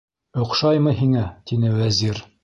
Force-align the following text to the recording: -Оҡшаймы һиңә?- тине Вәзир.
-Оҡшаймы 0.43 0.93
һиңә?- 1.01 1.25
тине 1.51 1.75
Вәзир. 1.81 2.23